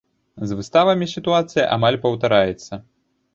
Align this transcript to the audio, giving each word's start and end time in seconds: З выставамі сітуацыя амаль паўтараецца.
З 0.51 0.55
выставамі 0.61 1.07
сітуацыя 1.15 1.67
амаль 1.77 1.99
паўтараецца. 2.07 2.81